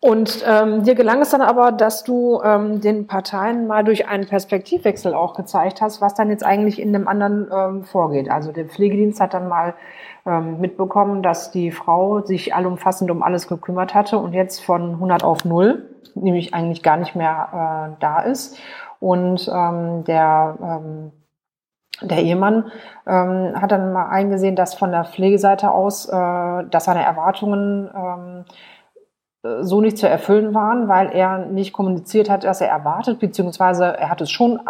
[0.00, 4.26] Und ähm, dir gelang es dann aber, dass du ähm, den Parteien mal durch einen
[4.26, 8.30] Perspektivwechsel auch gezeigt hast, was dann jetzt eigentlich in dem anderen ähm, vorgeht.
[8.30, 9.74] Also der Pflegedienst hat dann mal
[10.26, 15.24] ähm, mitbekommen, dass die Frau sich allumfassend um alles gekümmert hatte und jetzt von 100
[15.24, 18.58] auf 0, nämlich eigentlich gar nicht mehr äh, da ist.
[19.00, 21.12] Und ähm, der ähm,
[22.02, 22.70] der Ehemann
[23.06, 28.44] ähm, hat dann mal eingesehen, dass von der Pflegeseite aus, äh, dass seine Erwartungen ähm,
[29.60, 34.10] so nicht zu erfüllen waren, weil er nicht kommuniziert hat, was er erwartet, beziehungsweise er
[34.10, 34.60] hat es schon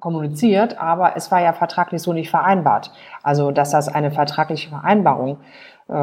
[0.00, 2.92] kommuniziert, aber es war ja vertraglich so nicht vereinbart.
[3.22, 5.38] Also, dass das eine vertragliche Vereinbarung
[5.88, 5.94] äh,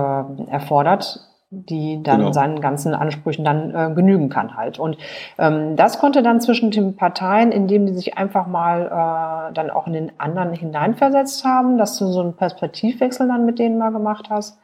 [0.49, 1.19] erfordert,
[1.51, 2.31] die dann genau.
[2.31, 4.79] seinen ganzen Ansprüchen dann äh, genügen kann halt.
[4.79, 4.97] Und
[5.37, 9.85] ähm, das konnte dann zwischen den Parteien, indem die sich einfach mal äh, dann auch
[9.85, 14.29] in den anderen hineinversetzt haben, dass du so einen Perspektivwechsel dann mit denen mal gemacht
[14.29, 14.59] hast,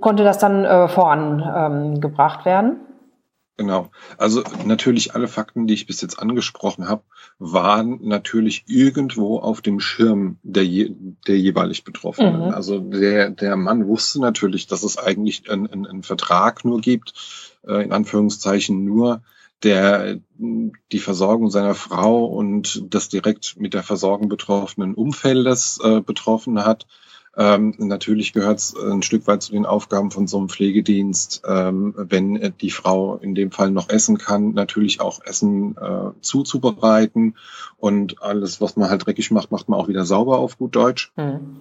[0.00, 2.76] konnte das dann äh, vorangebracht ähm, werden.
[3.60, 3.90] Genau.
[4.16, 7.02] Also natürlich alle Fakten, die ich bis jetzt angesprochen habe,
[7.38, 10.94] waren natürlich irgendwo auf dem Schirm der, je,
[11.26, 12.46] der jeweilig Betroffenen.
[12.46, 12.54] Mhm.
[12.54, 17.12] Also der, der Mann wusste natürlich, dass es eigentlich einen, einen Vertrag nur gibt,
[17.66, 19.20] äh, in Anführungszeichen nur,
[19.62, 26.64] der die Versorgung seiner Frau und das direkt mit der Versorgung betroffenen Umfeldes äh, betroffen
[26.64, 26.86] hat.
[27.36, 31.94] Ähm, natürlich gehört es ein Stück weit zu den Aufgaben von so einem Pflegedienst, ähm,
[31.96, 37.36] wenn die Frau in dem Fall noch essen kann, natürlich auch Essen äh, zuzubereiten
[37.76, 41.12] und alles, was man halt dreckig macht, macht man auch wieder sauber auf gut Deutsch.
[41.16, 41.60] Mhm.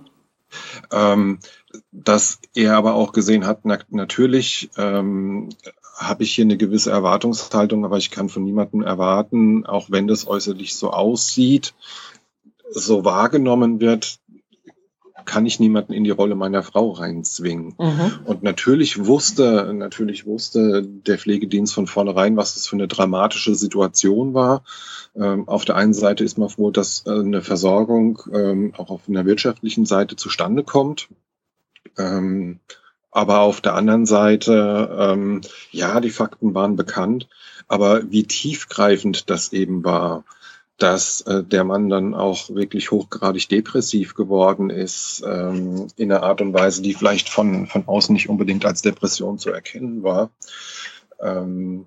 [0.92, 1.40] Ähm,
[1.92, 5.50] dass er aber auch gesehen hat, na, natürlich ähm,
[5.96, 10.26] habe ich hier eine gewisse Erwartungshaltung, aber ich kann von niemandem erwarten, auch wenn das
[10.26, 11.76] äußerlich so aussieht,
[12.72, 14.20] so wahrgenommen wird,
[15.26, 17.76] kann ich niemanden in die Rolle meiner Frau reinzwingen.
[17.78, 18.20] Mhm.
[18.26, 24.34] Und natürlich wusste, natürlich wusste der Pflegedienst von vornherein, was das für eine dramatische Situation
[24.34, 24.64] war.
[25.16, 29.02] Ähm, auf der einen Seite ist man froh, dass äh, eine Versorgung ähm, auch auf
[29.08, 31.10] einer wirtschaftlichen Seite zustande kommt.
[31.98, 32.60] Ähm,
[33.12, 35.42] aber auf der anderen Seite, ähm,
[35.72, 37.28] ja, die Fakten waren bekannt,
[37.68, 40.24] aber wie tiefgreifend das eben war,
[40.80, 46.42] dass äh, der Mann dann auch wirklich hochgradig depressiv geworden ist, ähm, in einer Art
[46.42, 50.32] und Weise, die vielleicht von, von außen nicht unbedingt als Depression zu erkennen war.
[51.22, 51.86] Ähm,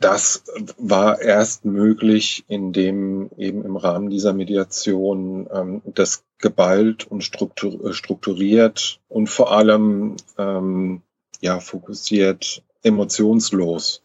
[0.00, 0.44] das
[0.76, 9.28] war erst möglich, indem eben im Rahmen dieser Mediation ähm, das geballt und strukturiert und
[9.28, 11.00] vor allem ähm,
[11.40, 14.03] ja fokussiert emotionslos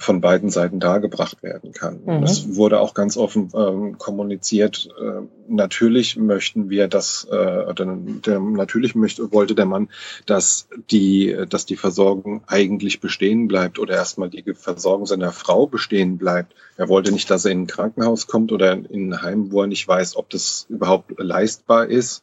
[0.00, 2.02] von beiden Seiten dargebracht werden kann.
[2.04, 2.20] Mhm.
[2.20, 4.88] Das wurde auch ganz offen ähm, kommuniziert.
[4.98, 9.88] Äh, natürlich möchten wir, dass äh, der, natürlich möchte, wollte der Mann,
[10.24, 16.16] dass die, dass die Versorgung eigentlich bestehen bleibt oder erstmal die Versorgung seiner Frau bestehen
[16.16, 16.54] bleibt.
[16.76, 19.66] Er wollte nicht, dass er in ein Krankenhaus kommt oder in ein Heim, wo er
[19.66, 22.22] nicht weiß, ob das überhaupt leistbar ist.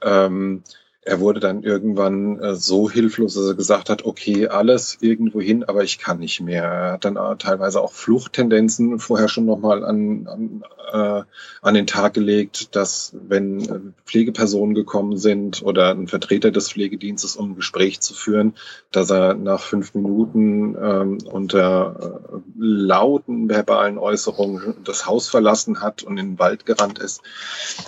[0.00, 0.62] Ähm,
[1.04, 5.64] er wurde dann irgendwann äh, so hilflos, dass er gesagt hat, okay, alles irgendwo hin,
[5.64, 6.62] aber ich kann nicht mehr.
[6.62, 11.22] Er hat dann äh, teilweise auch Fluchttendenzen vorher schon nochmal an, an, äh,
[11.60, 17.34] an den Tag gelegt, dass wenn äh, Pflegepersonen gekommen sind oder ein Vertreter des Pflegedienstes,
[17.34, 18.54] um ein Gespräch zu führen,
[18.92, 26.04] dass er nach fünf Minuten ähm, unter äh, lauten verbalen Äußerungen das Haus verlassen hat
[26.04, 27.22] und in den Wald gerannt ist.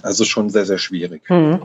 [0.02, 1.30] Also schon sehr, sehr schwierig.
[1.30, 1.62] Mhm.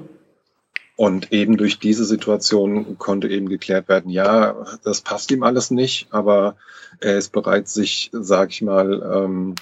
[0.99, 6.07] Und eben durch diese Situation konnte eben geklärt werden, ja, das passt ihm alles nicht,
[6.11, 6.57] aber
[6.99, 9.55] er ist bereit, sich, sag ich mal, ähm,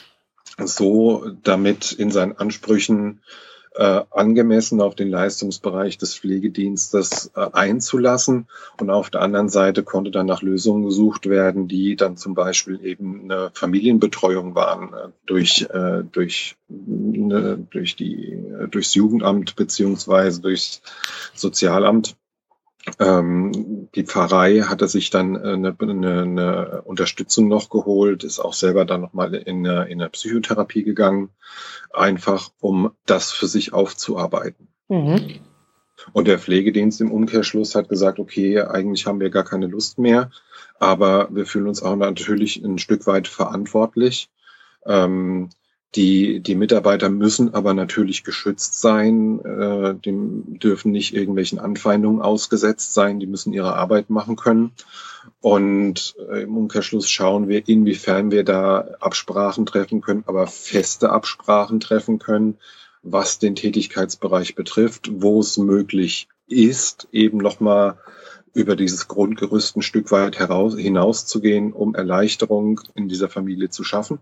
[0.66, 3.22] so damit in seinen Ansprüchen
[3.78, 8.48] äh, angemessen auf den Leistungsbereich des Pflegedienstes äh, einzulassen.
[8.80, 12.84] Und auf der anderen Seite konnte dann nach Lösungen gesucht werden, die dann zum Beispiel
[12.84, 20.42] eben eine Familienbetreuung waren äh, durch, äh, durch, ne, durch die, äh, durchs Jugendamt beziehungsweise
[20.42, 20.82] durchs
[21.36, 22.16] Sozialamt.
[23.00, 28.86] Ähm, die Pfarrei hatte sich dann eine, eine, eine Unterstützung noch geholt, ist auch selber
[28.86, 31.30] dann nochmal in eine, in eine Psychotherapie gegangen,
[31.94, 34.68] einfach um das für sich aufzuarbeiten.
[34.88, 35.40] Mhm.
[36.14, 40.32] Und der Pflegedienst im Umkehrschluss hat gesagt, okay, eigentlich haben wir gar keine Lust mehr,
[40.80, 44.30] aber wir fühlen uns auch natürlich ein Stück weit verantwortlich.
[44.86, 45.50] Ähm,
[45.96, 50.14] die, die Mitarbeiter müssen aber natürlich geschützt sein, äh, die
[50.60, 54.72] dürfen nicht irgendwelchen Anfeindungen ausgesetzt sein, die müssen ihre Arbeit machen können.
[55.40, 61.80] Und äh, im Umkehrschluss schauen wir, inwiefern wir da Absprachen treffen können, aber feste Absprachen
[61.80, 62.58] treffen können,
[63.02, 67.98] was den Tätigkeitsbereich betrifft, wo es möglich ist, eben nochmal
[68.54, 74.20] über dieses Grundgerüst ein Stück weit heraus, hinauszugehen, um Erleichterung in dieser Familie zu schaffen.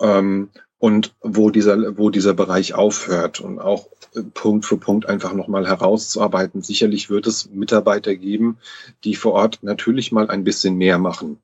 [0.00, 3.86] Ähm, und wo dieser, wo dieser Bereich aufhört und auch
[4.34, 6.62] Punkt für Punkt einfach nochmal herauszuarbeiten.
[6.62, 8.58] Sicherlich wird es Mitarbeiter geben,
[9.02, 11.38] die vor Ort natürlich mal ein bisschen mehr machen,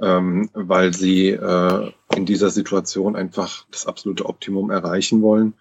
[0.00, 5.54] ähm, weil sie äh, in dieser Situation einfach das absolute Optimum erreichen wollen.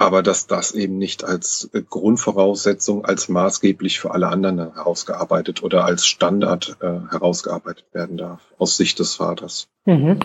[0.00, 6.06] Aber dass das eben nicht als Grundvoraussetzung, als maßgeblich für alle anderen herausgearbeitet oder als
[6.06, 9.66] Standard äh, herausgearbeitet werden darf, aus Sicht des Vaters.
[9.86, 10.20] Mhm.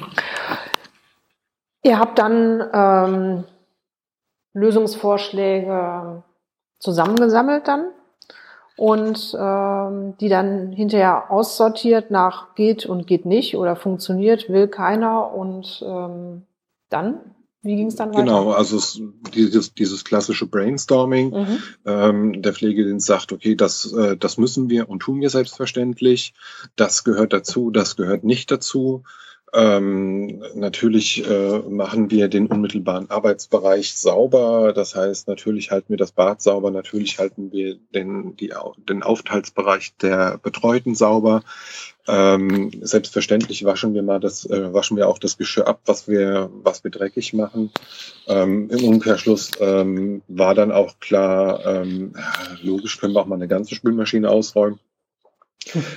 [1.83, 3.43] Ihr habt dann ähm,
[4.53, 6.23] Lösungsvorschläge
[6.79, 7.91] zusammengesammelt dann
[8.75, 15.33] und ähm, die dann hinterher aussortiert nach geht und geht nicht oder funktioniert, will keiner
[15.33, 16.43] und ähm,
[16.89, 17.19] dann?
[17.61, 18.23] Wie ging es dann weiter?
[18.23, 19.01] Genau, also es,
[19.33, 21.29] dieses, dieses klassische Brainstorming.
[21.29, 21.63] Mhm.
[21.85, 26.33] Ähm, der Pflegedienst sagt, okay, das, äh, das müssen wir und tun wir selbstverständlich.
[26.75, 29.03] Das gehört dazu, das gehört nicht dazu.
[29.55, 34.73] Ähm, natürlich äh, machen wir den unmittelbaren Arbeitsbereich sauber.
[34.73, 38.51] Das heißt, natürlich halten wir das Bad sauber, natürlich halten wir den, die,
[38.89, 41.43] den Aufenthaltsbereich der Betreuten sauber.
[42.07, 46.49] Ähm, selbstverständlich waschen wir mal das, äh, waschen wir auch das Geschirr ab, was wir,
[46.63, 47.71] was wir dreckig machen.
[48.27, 52.13] Ähm, Im Umkehrschluss ähm, war dann auch klar, ähm,
[52.61, 54.79] logisch können wir auch mal eine ganze Spülmaschine ausräumen.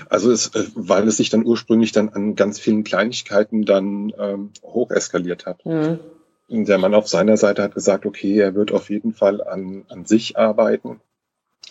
[0.09, 4.51] Also es, äh, weil es sich dann ursprünglich dann an ganz vielen Kleinigkeiten dann ähm,
[4.63, 5.65] hoch eskaliert hat.
[5.65, 5.99] Mhm.
[6.49, 10.05] Der Mann auf seiner Seite hat gesagt, okay, er wird auf jeden Fall an, an
[10.05, 11.01] sich arbeiten,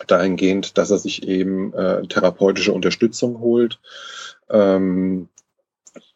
[0.08, 3.80] dahingehend, dass er sich eben äh, therapeutische Unterstützung holt.
[4.50, 5.30] Ähm,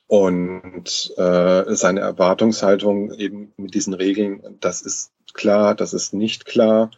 [0.07, 6.89] und äh, seine Erwartungshaltung eben mit diesen Regeln, das ist klar, das ist nicht klar.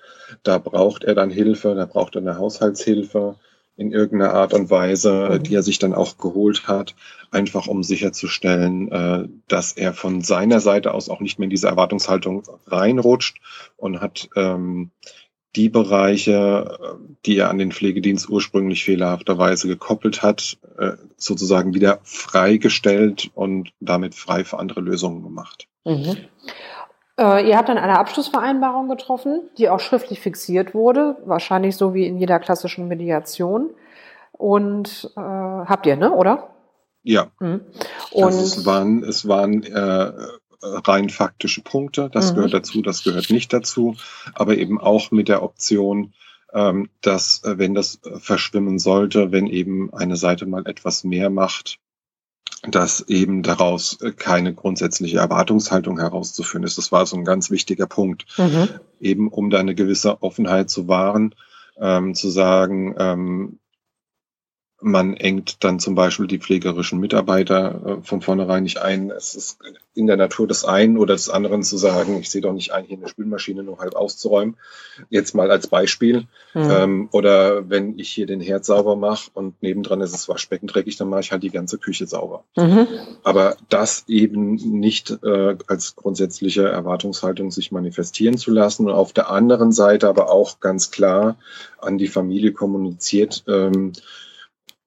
[0.44, 3.36] Da braucht er dann Hilfe, da braucht er eine Haushaltshilfe
[3.82, 5.44] in irgendeiner Art und Weise, mhm.
[5.44, 6.96] die er sich dann auch geholt hat,
[7.32, 11.68] einfach um sicherzustellen, äh, dass er von seiner Seite aus auch nicht mehr in diese
[11.68, 13.42] Erwartungshaltung reinrutscht
[13.78, 14.92] und hat ähm,
[15.56, 23.32] die Bereiche, die er an den Pflegedienst ursprünglich fehlerhafterweise gekoppelt hat, äh, sozusagen wieder freigestellt
[23.34, 25.68] und damit frei für andere Lösungen gemacht.
[25.84, 26.18] Mhm.
[27.20, 32.06] Äh, ihr habt dann eine Abschlussvereinbarung getroffen, die auch schriftlich fixiert wurde, wahrscheinlich so wie
[32.06, 33.72] in jeder klassischen Mediation.
[34.32, 36.50] Und äh, habt ihr, ne, oder?
[37.04, 37.32] Ja.
[37.40, 37.62] Mhm.
[38.12, 40.12] Und also es waren, es waren äh,
[40.62, 42.10] rein faktische Punkte.
[42.12, 42.36] Das mhm.
[42.36, 43.96] gehört dazu, das gehört nicht dazu.
[44.34, 46.14] Aber eben auch mit der Option,
[46.54, 51.78] ähm, dass, äh, wenn das verschwimmen sollte, wenn eben eine Seite mal etwas mehr macht,
[52.68, 56.78] dass eben daraus äh, keine grundsätzliche Erwartungshaltung herauszuführen ist.
[56.78, 58.70] Das war so ein ganz wichtiger Punkt, mhm.
[59.00, 61.34] eben um da eine gewisse Offenheit zu wahren,
[61.80, 63.60] ähm, zu sagen, ähm,
[64.82, 69.12] man engt dann zum Beispiel die pflegerischen Mitarbeiter äh, von vornherein nicht ein.
[69.12, 69.60] Es ist
[69.94, 72.86] in der Natur des einen oder des anderen zu sagen, ich sehe doch nicht ein,
[72.86, 74.58] hier eine Spülmaschine nur halb auszuräumen.
[75.10, 76.28] Jetzt mal als Beispiel.
[76.54, 76.70] Mhm.
[76.72, 80.98] Ähm, oder wenn ich hier den Herd sauber mache und nebendran ist das Waschbecken dreckig,
[80.98, 82.44] dann mache ich halt die ganze Küche sauber.
[82.56, 82.88] Mhm.
[83.24, 89.30] Aber das eben nicht äh, als grundsätzliche Erwartungshaltung sich manifestieren zu lassen und auf der
[89.30, 91.38] anderen Seite aber auch ganz klar
[91.80, 93.94] an die Familie kommuniziert, ähm,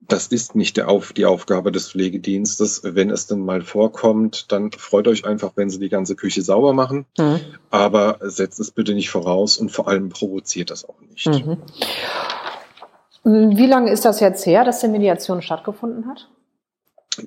[0.07, 2.81] das ist nicht der Auf, die Aufgabe des Pflegedienstes.
[2.83, 6.73] Wenn es denn mal vorkommt, dann freut euch einfach, wenn sie die ganze Küche sauber
[6.73, 7.05] machen.
[7.17, 7.39] Mhm.
[7.71, 11.27] Aber setzt es bitte nicht voraus und vor allem provoziert das auch nicht.
[11.27, 11.57] Mhm.
[13.23, 16.29] Wie lange ist das jetzt her, dass die Mediation stattgefunden hat?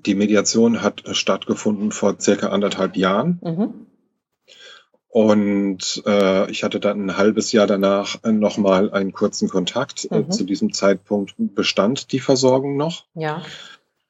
[0.06, 3.40] Die Mediation hat stattgefunden vor circa anderthalb Jahren.
[3.42, 3.87] Mhm.
[5.10, 10.06] Und äh, ich hatte dann ein halbes Jahr danach nochmal einen kurzen Kontakt.
[10.10, 10.30] Äh, mhm.
[10.30, 13.06] Zu diesem Zeitpunkt bestand die Versorgung noch.
[13.14, 13.42] Ja.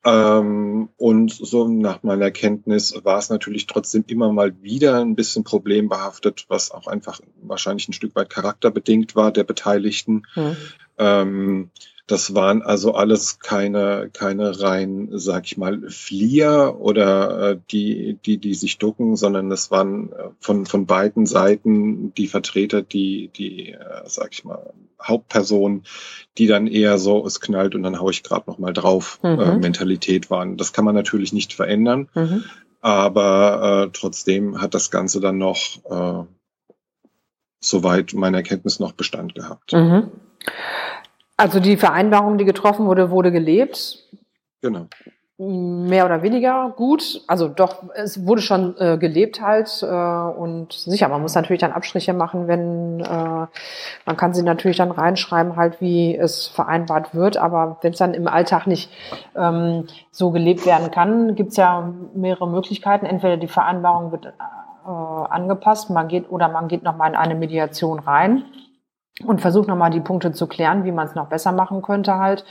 [0.04, 5.44] Ähm, und so nach meiner Kenntnis war es natürlich trotzdem immer mal wieder ein bisschen
[5.44, 10.22] problembehaftet, was auch einfach wahrscheinlich ein Stück weit charakterbedingt war der Beteiligten.
[10.34, 10.56] Mhm.
[10.98, 11.70] Ähm,
[12.08, 18.38] das waren also alles keine, keine rein, sag ich mal, Flieher oder äh, die, die,
[18.38, 23.72] die sich ducken, sondern es waren äh, von, von beiden Seiten die Vertreter, die, die,
[23.72, 24.72] äh, sag ich mal,
[25.02, 25.84] Hauptpersonen,
[26.38, 29.34] die dann eher so, es knallt und dann hau ich gerade noch mal drauf, äh,
[29.34, 29.40] mhm.
[29.40, 30.56] äh, Mentalität waren.
[30.56, 32.44] Das kann man natürlich nicht verändern, mhm.
[32.80, 35.58] aber äh, trotzdem hat das Ganze dann noch,
[35.90, 36.24] äh,
[37.60, 39.74] soweit meine Erkenntnis noch Bestand gehabt.
[39.74, 40.10] Mhm.
[41.38, 44.04] Also die Vereinbarung, die getroffen wurde, wurde gelebt.
[44.61, 44.87] Genau.
[45.38, 47.23] mehr oder weniger gut.
[47.28, 51.71] Also doch, es wurde schon äh, gelebt halt äh, und sicher, man muss natürlich dann
[51.71, 53.47] Abstriche machen, wenn äh,
[54.04, 58.14] man kann sie natürlich dann reinschreiben, halt wie es vereinbart wird, aber wenn es dann
[58.14, 58.90] im Alltag nicht
[59.37, 63.07] ähm, so gelebt werden kann, gibt es ja mehrere Möglichkeiten.
[63.07, 68.00] Entweder die Vereinbarung wird äh, angepasst, man geht oder man geht nochmal in eine Mediation
[68.00, 68.42] rein
[69.25, 72.44] und versucht nochmal die Punkte zu klären, wie man es noch besser machen könnte halt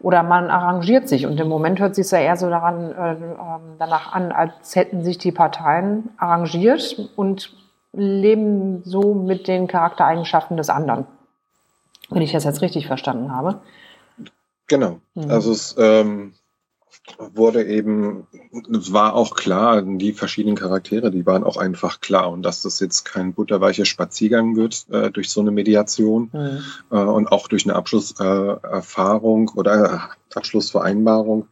[0.00, 1.26] oder man arrangiert sich.
[1.26, 5.02] Und im Moment hört sich ja eher so daran, äh, ähm, danach an, als hätten
[5.02, 7.54] sich die Parteien arrangiert und
[7.92, 11.06] leben so mit den Charaktereigenschaften des anderen.
[12.10, 13.60] Wenn ich das jetzt richtig verstanden habe.
[14.68, 15.00] Genau.
[15.14, 15.30] Mhm.
[15.30, 16.34] Also es ähm,
[17.34, 18.26] wurde eben,
[18.70, 22.80] es war auch klar, die verschiedenen Charaktere, die waren auch einfach klar und dass das
[22.80, 26.62] jetzt kein butterweicher Spaziergang wird äh, durch so eine Mediation mhm.
[26.90, 31.48] äh, und auch durch eine Abschlusserfahrung äh, oder Abschlussvereinbarung.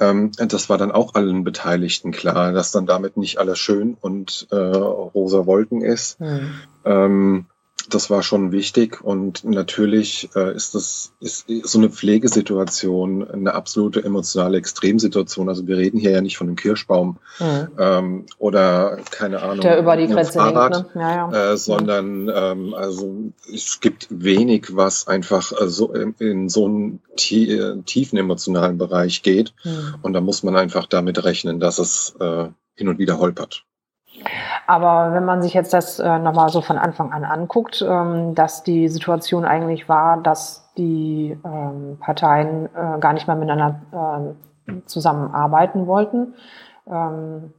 [0.00, 4.48] Ähm, das war dann auch allen Beteiligten klar, dass dann damit nicht alles schön und
[4.50, 6.18] äh, rosa Wolken ist.
[6.20, 6.54] Mhm.
[6.84, 7.46] Ähm,
[7.88, 14.04] das war schon wichtig und natürlich äh, ist das ist so eine Pflegesituation eine absolute
[14.04, 15.48] emotionale Extremsituation.
[15.48, 17.68] Also wir reden hier ja nicht von einem Kirschbaum mhm.
[17.78, 21.02] ähm, oder keine Ahnung der über die Grenze Fahrrad, hängt, ne?
[21.02, 21.52] ja, ja.
[21.52, 27.00] Äh, sondern ähm, also es gibt wenig, was einfach äh, so in, in so einen
[27.16, 29.96] tie äh, tiefen emotionalen Bereich geht mhm.
[30.02, 33.64] und da muss man einfach damit rechnen, dass es äh, hin und wieder holpert.
[34.66, 38.62] Aber wenn man sich jetzt das äh, nochmal so von Anfang an anguckt, ähm, dass
[38.62, 44.34] die Situation eigentlich war, dass die ähm, Parteien äh, gar nicht mehr miteinander
[44.68, 46.34] äh, zusammenarbeiten wollten.
[46.86, 47.52] Ähm,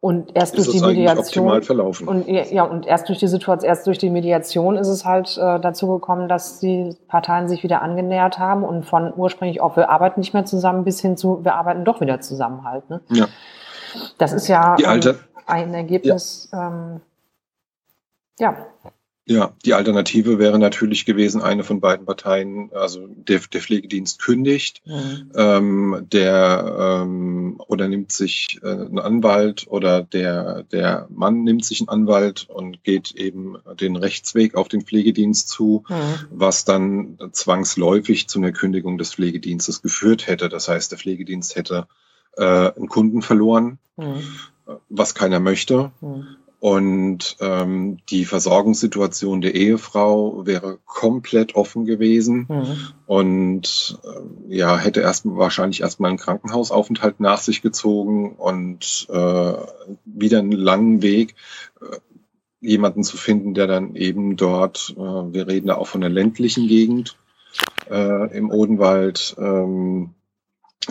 [0.00, 1.62] und erst ist durch die Mediation
[2.06, 5.58] und ja und erst durch die Situation, erst durch die Mediation ist es halt äh,
[5.58, 10.20] dazu gekommen, dass die Parteien sich wieder angenähert haben und von ursprünglich auch wir arbeiten
[10.20, 12.88] nicht mehr zusammen bis hin zu wir arbeiten doch wieder zusammen halt.
[12.88, 13.00] Ne?
[13.08, 13.26] Ja.
[14.18, 16.68] Das ist ja alte, ein Ergebnis, ja.
[16.68, 17.00] Ähm,
[18.38, 18.66] ja.
[19.28, 24.82] Ja, die Alternative wäre natürlich gewesen, eine von beiden Parteien, also der, der Pflegedienst kündigt,
[24.86, 25.32] mhm.
[25.34, 31.80] ähm, der ähm, oder nimmt sich äh, einen Anwalt oder der, der Mann nimmt sich
[31.80, 36.28] einen Anwalt und geht eben den Rechtsweg auf den Pflegedienst zu, mhm.
[36.30, 40.48] was dann zwangsläufig zu einer Kündigung des Pflegedienstes geführt hätte.
[40.48, 41.88] Das heißt, der Pflegedienst hätte
[42.36, 44.22] äh, einen Kunden verloren, mhm.
[44.88, 45.90] was keiner möchte.
[46.00, 46.26] Mhm.
[46.58, 52.76] Und ähm, die Versorgungssituation der Ehefrau wäre komplett offen gewesen mhm.
[53.06, 59.52] und äh, ja, hätte erst wahrscheinlich erstmal einen Krankenhausaufenthalt nach sich gezogen und äh,
[60.06, 61.34] wieder einen langen Weg,
[61.82, 61.98] äh,
[62.60, 66.68] jemanden zu finden, der dann eben dort, äh, wir reden da auch von der ländlichen
[66.68, 67.16] Gegend
[67.90, 70.14] äh, im Odenwald, ähm,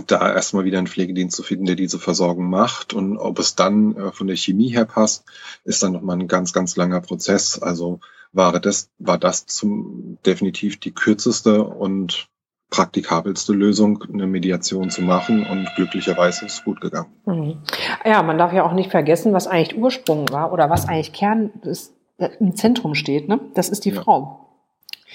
[0.07, 2.93] da erstmal wieder einen Pflegedienst zu finden, der diese Versorgung macht.
[2.93, 5.25] Und ob es dann äh, von der Chemie her passt,
[5.63, 7.61] ist dann nochmal ein ganz, ganz langer Prozess.
[7.61, 7.99] Also
[8.33, 12.27] war das, war das zum definitiv die kürzeste und
[12.69, 17.13] praktikabelste Lösung, eine Mediation zu machen und glücklicherweise ist es gut gegangen.
[17.25, 17.61] Mhm.
[18.03, 21.51] Ja, man darf ja auch nicht vergessen, was eigentlich Ursprung war oder was eigentlich Kern
[21.61, 23.29] ist, äh, im Zentrum steht.
[23.29, 23.39] Ne?
[23.53, 24.01] Das ist die ja.
[24.01, 24.44] Frau.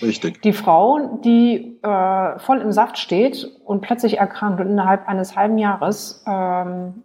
[0.03, 0.43] Richtig.
[0.43, 5.59] Die Frau, die äh, voll im Saft steht und plötzlich erkrankt und innerhalb eines halben
[5.59, 7.05] Jahres ähm,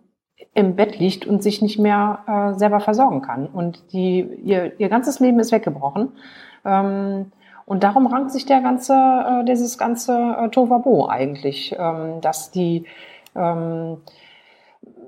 [0.53, 3.47] im Bett liegt und sich nicht mehr äh, selber versorgen kann.
[3.47, 6.13] Und die, ihr, ihr ganzes Leben ist weggebrochen.
[6.63, 7.31] Ähm,
[7.65, 12.85] und darum rankt sich der ganze, äh, dieses ganze äh, Tovabo eigentlich, ähm, dass die
[13.35, 13.97] ähm,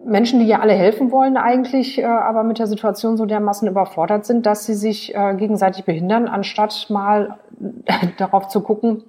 [0.06, 4.26] Menschen, die ja alle helfen wollen eigentlich, äh, aber mit der Situation so dermaßen überfordert
[4.26, 7.38] sind, dass sie sich äh, gegenseitig behindern, anstatt mal
[8.18, 9.04] darauf zu gucken,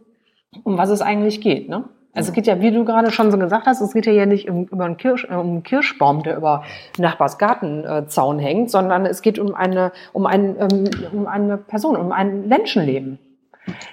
[0.64, 1.68] um was es eigentlich geht.
[1.68, 1.84] Ne?
[2.14, 4.48] Also es geht ja, wie du gerade schon so gesagt hast, es geht ja nicht
[4.48, 6.64] um, über einen, Kirsch, äh, um einen Kirschbaum, der über
[6.98, 12.10] Nachbarsgartenzaun äh, hängt, sondern es geht um eine, um, ein, ähm, um eine Person, um
[12.12, 13.18] ein Menschenleben.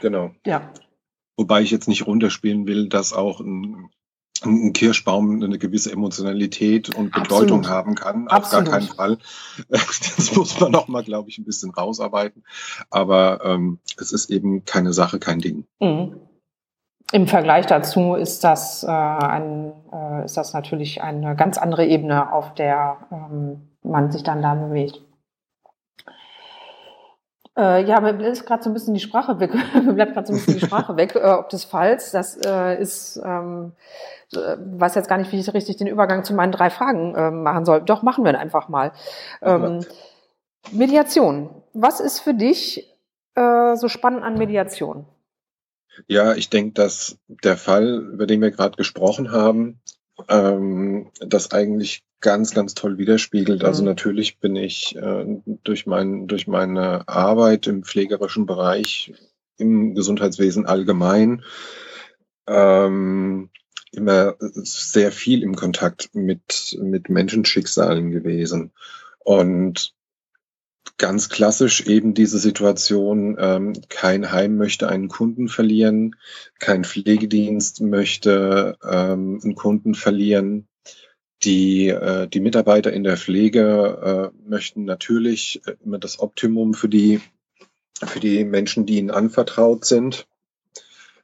[0.01, 0.31] Genau.
[0.45, 0.61] Ja.
[1.37, 3.89] Wobei ich jetzt nicht runterspielen will, dass auch ein
[4.45, 7.69] ein Kirschbaum eine gewisse Emotionalität und Bedeutung Absolut.
[7.69, 8.27] haben kann.
[8.27, 8.65] Auf Absolut.
[8.65, 9.17] gar keinen Fall.
[9.69, 12.43] Das muss man noch mal, glaube ich, ein bisschen rausarbeiten.
[12.89, 15.65] Aber ähm, es ist eben keine Sache, kein Ding.
[15.79, 16.15] Mhm.
[17.11, 22.33] Im Vergleich dazu ist das, äh, ein, äh, ist das natürlich eine ganz andere Ebene,
[22.33, 25.04] auf der ähm, man sich dann da bewegt.
[27.57, 29.53] Äh, ja, mir ist gerade so ein bisschen die Sprache weg.
[29.73, 31.15] mir bleibt gerade so ein bisschen die Sprache weg.
[31.15, 33.71] Äh, ob des Falls, das äh, ist, ähm,
[34.33, 37.31] äh, weiß jetzt gar nicht, wie ich richtig den Übergang zu meinen drei Fragen äh,
[37.31, 37.81] machen soll.
[37.81, 38.91] Doch, machen wir einfach mal.
[39.41, 39.85] Ähm,
[40.71, 41.49] Mediation.
[41.73, 42.91] Was ist für dich
[43.35, 45.05] äh, so spannend an Mediation?
[46.07, 49.79] Ja, ich denke, dass der Fall, über den wir gerade gesprochen haben,
[50.29, 53.63] ähm, das eigentlich ganz, ganz toll widerspiegelt.
[53.63, 53.89] Also mhm.
[53.89, 55.25] natürlich bin ich äh,
[55.63, 59.13] durch, mein, durch meine Arbeit im pflegerischen Bereich,
[59.57, 61.43] im Gesundheitswesen allgemein,
[62.47, 63.51] ähm,
[63.91, 68.71] immer sehr viel im Kontakt mit, mit Menschenschicksalen gewesen.
[69.19, 69.93] Und
[70.97, 76.15] ganz klassisch eben diese Situation, ähm, kein Heim möchte einen Kunden verlieren,
[76.57, 80.67] kein Pflegedienst möchte ähm, einen Kunden verlieren.
[81.45, 87.21] Die, äh, die Mitarbeiter in der Pflege äh, möchten natürlich immer das Optimum für die,
[88.03, 90.27] für die Menschen, die ihnen anvertraut sind,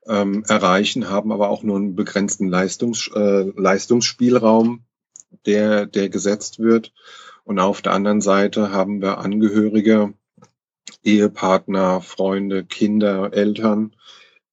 [0.08, 4.84] ähm, erreichen, haben aber auch nur einen begrenzten Leistungs, äh, Leistungsspielraum,
[5.46, 6.94] der, der gesetzt wird.
[7.44, 10.14] Und auf der anderen Seite haben wir Angehörige,
[11.04, 13.96] Ehepartner, Freunde, Kinder, Eltern,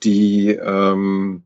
[0.02, 1.44] die ähm,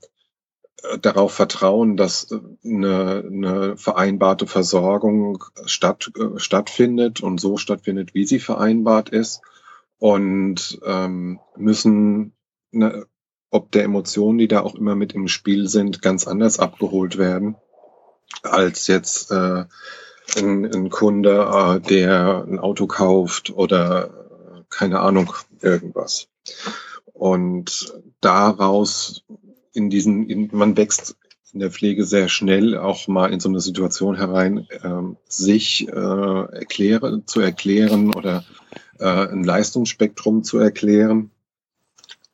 [1.00, 2.28] darauf vertrauen, dass
[2.64, 9.42] eine, eine vereinbarte Versorgung statt, äh, stattfindet und so stattfindet, wie sie vereinbart ist
[9.98, 12.32] und ähm, müssen,
[12.72, 13.06] ne,
[13.50, 17.56] ob der Emotionen, die da auch immer mit im Spiel sind, ganz anders abgeholt werden
[18.42, 19.64] als jetzt äh,
[20.36, 26.28] ein, ein Kunde, äh, der ein Auto kauft oder äh, keine Ahnung, irgendwas.
[27.12, 29.24] Und daraus
[29.72, 31.16] in diesen, in, man wächst
[31.52, 35.90] in der Pflege sehr schnell auch mal in so eine Situation herein, ähm, sich äh,
[35.92, 38.44] erklären, zu erklären oder
[38.98, 41.30] äh, ein Leistungsspektrum zu erklären.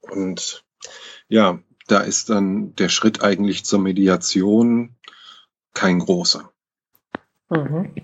[0.01, 0.65] Und
[1.29, 4.95] ja, da ist dann der Schritt eigentlich zur Mediation
[5.75, 6.51] kein großer.
[7.51, 7.95] Mhm.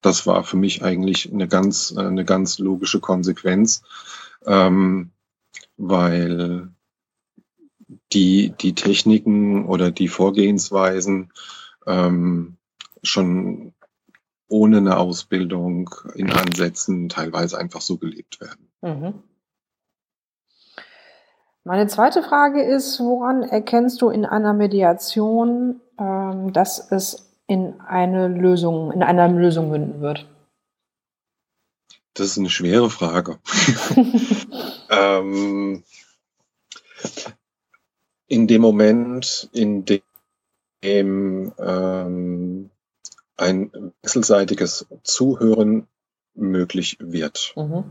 [0.00, 3.82] Das war für mich eigentlich eine ganz, eine ganz logische Konsequenz,
[4.46, 5.10] ähm,
[5.76, 6.70] weil
[8.12, 11.32] die, die Techniken oder die Vorgehensweisen
[11.86, 12.56] ähm,
[13.02, 13.72] schon
[14.48, 18.70] ohne eine Ausbildung in Ansätzen teilweise einfach so gelebt werden.
[18.82, 19.22] Mhm.
[21.64, 28.28] Meine zweite Frage ist, woran erkennst du in einer Mediation, ähm, dass es in eine
[28.28, 30.26] Lösung, in einer Lösung münden wird?
[32.14, 33.38] Das ist eine schwere Frage.
[34.90, 35.84] ähm,
[38.28, 39.84] in dem Moment, in
[40.84, 42.70] dem ähm,
[43.36, 45.86] ein wechselseitiges Zuhören
[46.34, 47.54] möglich wird.
[47.56, 47.84] Mhm.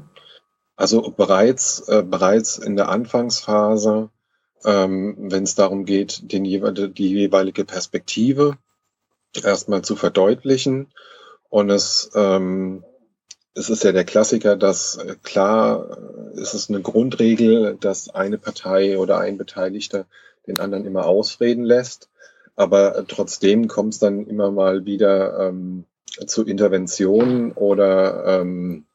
[0.76, 4.10] Also bereits, äh, bereits in der Anfangsphase,
[4.63, 8.58] ähm, wenn es darum geht, den jeweil, die jeweilige Perspektive
[9.43, 10.88] erstmal zu verdeutlichen.
[11.50, 12.84] Und es, ähm,
[13.58, 15.98] es ist ja der Klassiker, dass äh, klar
[16.36, 20.06] äh, ist es eine Grundregel, dass eine Partei oder ein Beteiligter
[20.46, 22.10] den anderen immer ausreden lässt.
[22.56, 25.86] Aber trotzdem kommt es dann immer mal wieder ähm,
[26.26, 28.86] zu Interventionen oder ähm,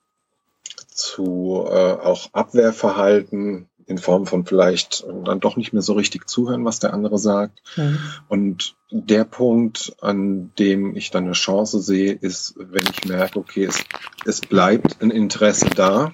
[0.89, 6.65] zu äh, auch Abwehrverhalten in Form von vielleicht dann doch nicht mehr so richtig zuhören,
[6.65, 7.63] was der andere sagt.
[7.77, 7.99] Mhm.
[8.29, 13.65] Und der Punkt, an dem ich dann eine Chance sehe, ist, wenn ich merke, okay,
[13.65, 13.85] es,
[14.25, 16.13] es bleibt ein Interesse da,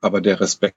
[0.00, 0.76] aber der Respekt,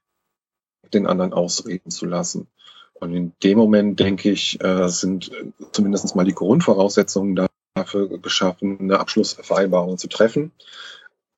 [0.94, 2.48] den anderen ausreden zu lassen.
[2.94, 5.32] Und in dem Moment, denke ich, äh, sind
[5.72, 10.52] zumindest mal die Grundvoraussetzungen dafür geschaffen, eine Abschlussvereinbarung zu treffen,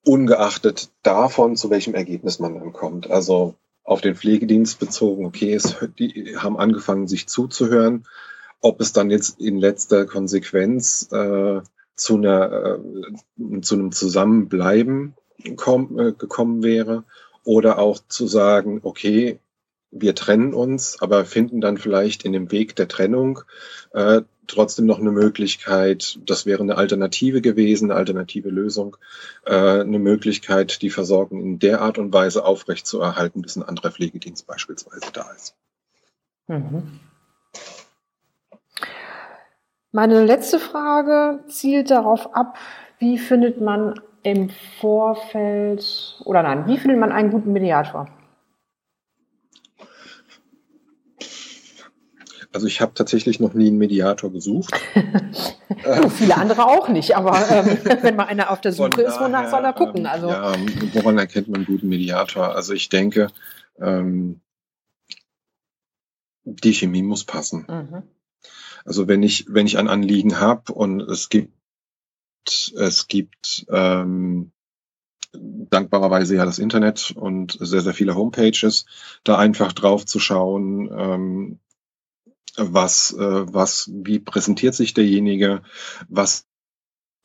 [0.05, 3.09] ungeachtet davon, zu welchem Ergebnis man dann kommt.
[3.09, 3.55] Also
[3.87, 8.05] auf den Pflegedienst bezogen, okay, es, die haben angefangen, sich zuzuhören.
[8.59, 11.61] Ob es dann jetzt in letzter Konsequenz äh,
[11.95, 12.79] zu, einer,
[13.39, 15.15] äh, zu einem Zusammenbleiben
[15.55, 17.05] komm, äh, gekommen wäre
[17.45, 19.39] oder auch zu sagen, okay,
[19.91, 23.41] wir trennen uns, aber finden dann vielleicht in dem Weg der Trennung
[23.93, 28.97] äh, trotzdem noch eine Möglichkeit, das wäre eine Alternative gewesen, eine alternative Lösung,
[29.45, 34.47] äh, eine Möglichkeit, die Versorgung in der Art und Weise aufrechtzuerhalten, bis ein anderer Pflegedienst
[34.47, 35.55] beispielsweise da ist.
[36.47, 36.99] Mhm.
[39.91, 42.57] Meine letzte Frage zielt darauf ab,
[42.99, 48.07] wie findet man im Vorfeld oder nein, wie findet man einen guten Mediator?
[52.53, 54.73] Also ich habe tatsächlich noch nie einen Mediator gesucht.
[55.83, 59.49] du, viele andere auch nicht, aber ähm, wenn mal einer auf der Suche ist, wonach
[59.49, 60.01] soll er gucken?
[60.01, 60.53] Ähm, also ja,
[60.93, 62.55] woran erkennt man einen guten Mediator?
[62.55, 63.27] Also ich denke,
[63.79, 64.41] ähm,
[66.43, 67.65] die Chemie muss passen.
[67.69, 68.03] Mhm.
[68.85, 71.51] Also wenn ich wenn ich ein Anliegen habe und es gibt
[72.75, 74.51] es gibt ähm,
[75.33, 78.85] dankbarerweise ja das Internet und sehr, sehr viele Homepages,
[79.23, 81.59] da einfach drauf zu schauen, ähm,
[82.57, 85.61] was, äh, was, wie präsentiert sich derjenige,
[86.09, 86.45] was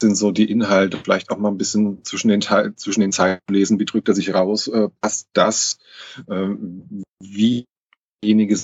[0.00, 2.42] sind so die Inhalte, vielleicht auch mal ein bisschen zwischen den,
[2.76, 5.78] zwischen den Zeilen lesen, wie drückt er sich raus, äh, passt das,
[6.28, 6.48] äh,
[7.20, 7.64] wie
[8.22, 8.58] derjenige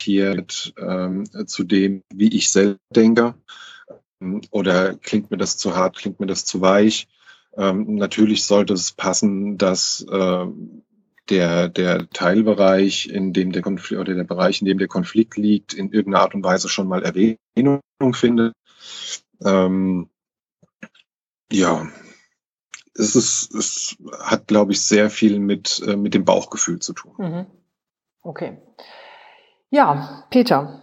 [0.00, 0.44] hier
[0.78, 3.34] ähm, zu dem, wie ich selbst denke,
[4.20, 7.08] ähm, oder klingt mir das zu hart, klingt mir das zu weich.
[7.56, 10.46] Ähm, natürlich sollte es passen, dass äh,
[11.28, 15.74] der, der Teilbereich, in dem der Konflikt oder der Bereich, in dem der Konflikt liegt,
[15.74, 17.80] in irgendeiner Art und Weise schon mal Erwähnung
[18.12, 18.54] findet.
[19.44, 20.08] Ähm,
[21.52, 21.88] ja,
[22.94, 27.14] es ist, es hat, glaube ich, sehr viel mit, äh, mit dem Bauchgefühl zu tun.
[27.18, 27.46] Mhm.
[28.22, 28.58] Okay.
[29.70, 30.82] Ja, Peter,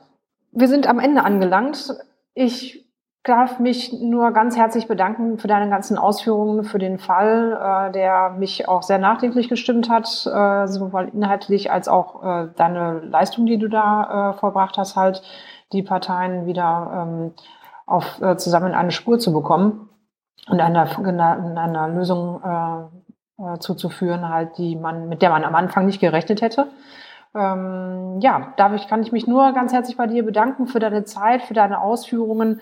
[0.52, 1.96] wir sind am Ende angelangt.
[2.36, 2.83] Ich
[3.24, 8.32] darf mich nur ganz herzlich bedanken für deine ganzen Ausführungen, für den Fall, äh, der
[8.32, 13.58] mich auch sehr nachdenklich gestimmt hat, äh, sowohl inhaltlich als auch äh, deine Leistung, die
[13.58, 15.24] du da äh, vollbracht hast, halt
[15.72, 17.34] die Parteien wieder ähm,
[17.86, 19.90] auf, äh, zusammen in eine Spur zu bekommen
[20.50, 25.86] und einer, einer Lösung äh, äh, zuzuführen, halt, die man, mit der man am Anfang
[25.86, 26.68] nicht gerechnet hätte.
[27.36, 31.42] Ähm, ja, dadurch kann ich mich nur ganz herzlich bei dir bedanken für deine Zeit,
[31.42, 32.62] für deine Ausführungen.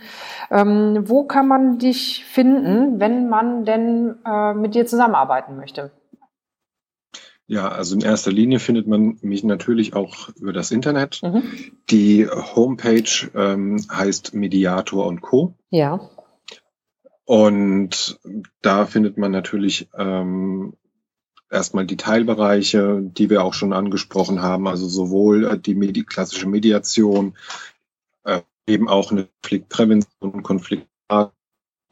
[0.49, 5.91] Ähm, wo kann man dich finden, wenn man denn äh, mit dir zusammenarbeiten möchte?
[7.47, 11.19] Ja, also in erster Linie findet man mich natürlich auch über das Internet.
[11.21, 11.43] Mhm.
[11.89, 15.55] Die Homepage ähm, heißt Mediator und Co.
[15.69, 15.99] Ja.
[17.25, 18.19] Und
[18.62, 20.75] da findet man natürlich ähm,
[21.51, 26.47] erstmal die Teilbereiche, die wir auch schon angesprochen haben, also sowohl äh, die Medi klassische
[26.47, 27.35] Mediation,
[28.23, 30.87] äh, eben auch eine Konfliktprävention, Konflikt,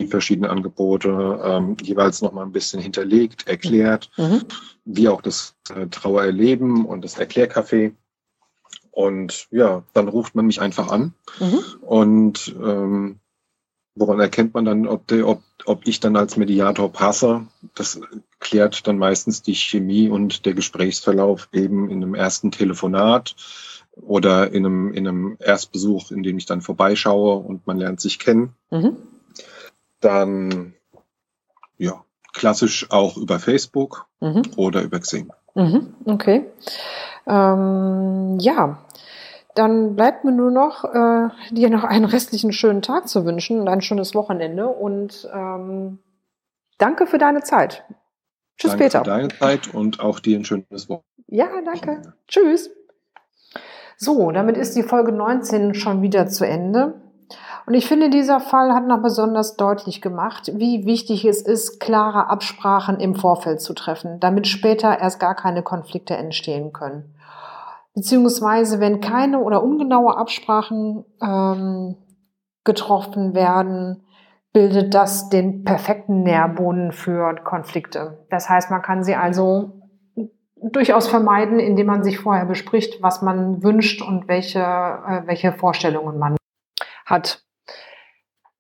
[0.02, 4.44] die verschiedenen Angebote ähm, jeweils nochmal ein bisschen hinterlegt, erklärt, mhm.
[4.86, 7.92] wie auch das äh, Trauererleben und das Erklärcafé.
[8.92, 11.60] Und ja, dann ruft man mich einfach an mhm.
[11.82, 13.20] und ähm,
[14.00, 17.48] Woran erkennt man dann, ob, der, ob, ob ich dann als Mediator passe?
[17.76, 18.00] Das
[18.40, 23.36] klärt dann meistens die Chemie und der Gesprächsverlauf eben in einem ersten Telefonat
[24.02, 28.20] oder in einem, in einem Erstbesuch, in dem ich dann vorbeischaue und man lernt sich
[28.20, 28.54] kennen.
[28.72, 28.96] Mhm.
[30.00, 30.76] Dann,
[31.78, 34.44] ja, klassisch auch über Facebook mhm.
[34.56, 35.30] oder über Xing.
[35.56, 35.94] Mhm.
[36.06, 36.46] Okay.
[37.28, 38.80] Ähm, ja,
[39.60, 43.68] dann bleibt mir nur noch, äh, dir noch einen restlichen schönen Tag zu wünschen und
[43.68, 44.70] ein schönes Wochenende.
[44.70, 46.00] Und ähm,
[46.78, 47.84] danke für deine Zeit.
[48.58, 49.00] Tschüss, danke Peter.
[49.00, 51.04] Für deine Zeit und auch dir ein schönes Wochenende.
[51.28, 52.14] Ja, danke.
[52.30, 52.70] Tschüss.
[53.98, 57.02] So, damit ist die Folge 19 schon wieder zu Ende.
[57.66, 62.30] Und ich finde, dieser Fall hat noch besonders deutlich gemacht, wie wichtig es ist, klare
[62.30, 67.14] Absprachen im Vorfeld zu treffen, damit später erst gar keine Konflikte entstehen können
[68.00, 71.98] beziehungsweise wenn keine oder ungenaue Absprachen ähm,
[72.64, 74.04] getroffen werden,
[74.54, 78.26] bildet das den perfekten Nährboden für Konflikte.
[78.30, 79.82] Das heißt, man kann sie also
[80.56, 86.18] durchaus vermeiden, indem man sich vorher bespricht, was man wünscht und welche, äh, welche Vorstellungen
[86.18, 86.38] man
[87.06, 87.44] hat.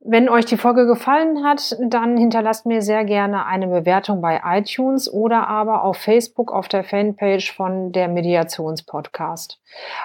[0.01, 5.11] Wenn euch die Folge gefallen hat, dann hinterlasst mir sehr gerne eine Bewertung bei iTunes
[5.11, 9.59] oder aber auf Facebook auf der Fanpage von der Mediationspodcast.